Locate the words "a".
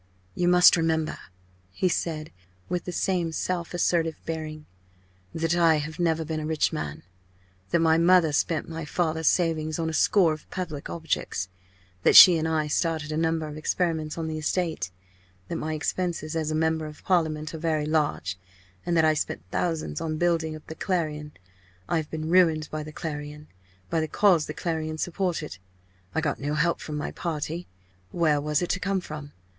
6.39-6.45, 9.91-9.93, 13.11-13.15, 16.49-16.55